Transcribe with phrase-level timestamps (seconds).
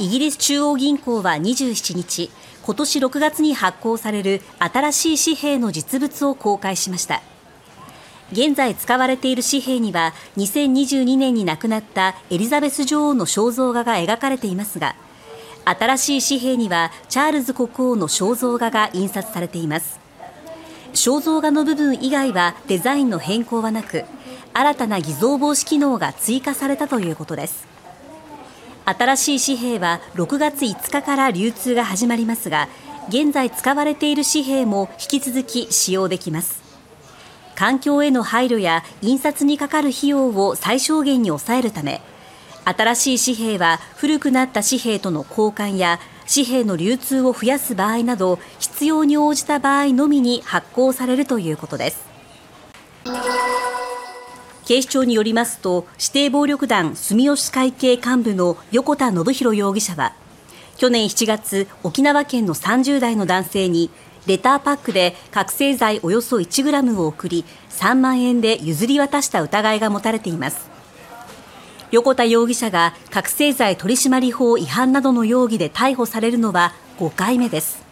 [0.00, 2.30] イギリス中央銀行は27日
[2.64, 7.22] 今年6月に発行される新しい紙幣の実物を公開しました。
[8.32, 14.96] 現在使われている紙幣には2022年に亡くなったエリザベス女王の肖像画が描かれていますが
[15.64, 20.00] 新しい紙幣にはチャールズ国王の肖像画が印刷されています。
[20.94, 24.04] 肖像画の部分以外はデザインの変更はなく
[24.52, 27.73] 新たな偽造防止機能が追加されたということです。
[28.84, 32.68] 新しい紙幣は6月5日から流通が始まりますが
[33.08, 36.62] 現在使われている紙幣も引き続き使用できます。
[37.54, 42.02] 環境への配慮や印刷にかかる費用を最小限に抑えるため
[42.64, 52.13] 新しい紙幣は古くなった紙幣との交換や紙幣の流通を増やす場合など必要に応じた場合のみに発行されるということです。
[54.66, 60.14] 警視庁によりますと指定暴力団住吉会系幹部の横田信弘容疑者は
[60.76, 63.90] 去年7月沖縄県の30代の男性に
[64.26, 70.70] レターパックで覚醒剤およそ1グラムを送り3万円で譲り渡した疑いが持たれています。
[71.90, 77.83] 横田容疑者が覚醒剤取締法違反などの容疑で逮捕されるのは5回目です。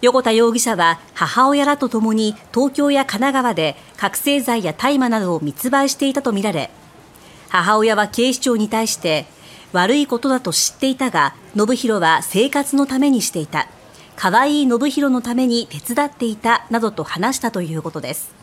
[0.00, 6.70] 横田容疑者は母親らとともに東京や神奈川で覚醒剤や大麻などを密売していたとみられ
[7.48, 9.26] 母親は警視庁に対して
[9.72, 13.68] 悪いことだと知っていたが信弘は生活のためにしていた。
[14.16, 18.34] 可愛い信弘のために手伝っていたなどと話したということです。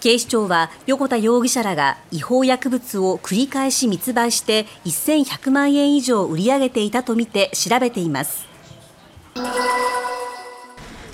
[0.00, 8.46] 警視庁は横田容疑者らが違法薬物を繰り返し密売して1100万円以上売り上げていたとみて調べています。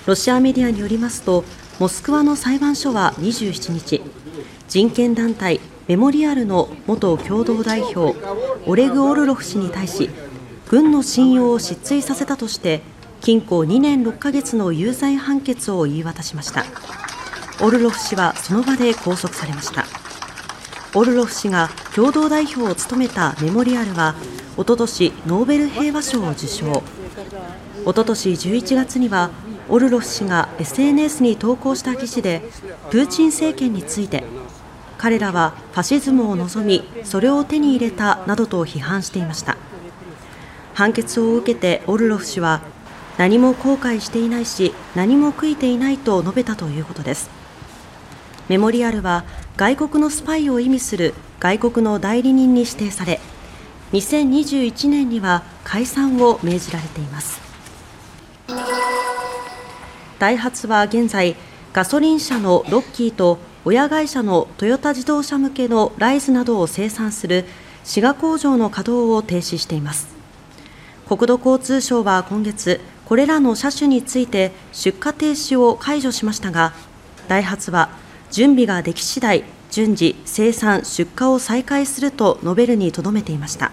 [0.07, 1.43] ロシアメディアによりますと
[1.79, 4.01] モスクワの裁判所は27日
[4.69, 8.15] 人権団体メモリアルの元共同代表
[8.65, 10.09] オレグ・オルロフ氏に対し
[10.69, 12.81] 軍の信用を失墜させたとして
[13.19, 16.65] 禁錮2年6ヶ月の有罪判決を言い渡しました。
[17.61, 19.85] オルロフ氏はその場で拘束されました。
[20.93, 24.15] オルロフ氏が共同代表を務めたメモリアルは
[24.55, 26.83] おととしノーベル平和賞を受賞。
[27.85, 29.31] おととし11月には
[29.69, 32.41] オルロフ氏が SNS に投稿した記事で
[32.89, 34.23] プーチン政権について
[34.97, 39.57] 彼らはファシズムを望みそれを手に入れたなどと批判していました。
[40.73, 42.61] 判決を受けてオルロフ氏は
[43.17, 47.31] 何も後悔していないし何も悔いていないと述べたということです。
[48.47, 49.23] メモリアルは
[49.55, 53.19] 外国のスパイを意味する外国の代理人に指定され
[53.91, 57.41] 2021年には解散を命じられています。
[60.19, 61.35] ダイハツは現在
[61.73, 67.45] ガソリン車のロッキーと親会社のトヨタ自動車向けのライズなどを生産する
[67.83, 70.07] 滋賀工場の稼働を停止しています。
[71.07, 76.73] 国土交通省は今月これらの車種について出荷停止を解除しましたが
[77.29, 77.89] ダイハツは
[78.29, 83.71] 準備ができ次第順次生産出荷を再開すると述べるにとどめていました。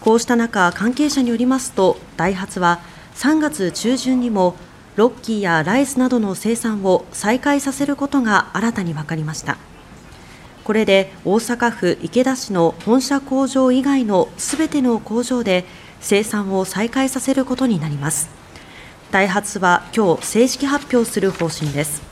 [0.00, 2.80] こうした中関係者によりますとダイハツは
[3.14, 4.56] 3月中旬にも
[4.98, 9.56] ロッキーやライスなどの生産を再開させることが新たに分かりました。
[10.64, 15.64] これで大阪府池田市の本社工場以外のすべての工場で
[16.00, 18.28] 生産を再開させることになります。
[19.12, 22.07] ダイハツは今日正式発表する方針です。